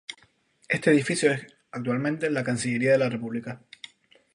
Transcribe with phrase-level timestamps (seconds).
[0.67, 3.61] Este edificio es actualmente la Cancillería de la República.